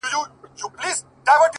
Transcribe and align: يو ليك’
يو 0.05 0.25
ليك’ 0.83 1.49